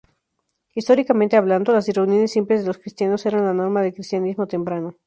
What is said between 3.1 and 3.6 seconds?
eran la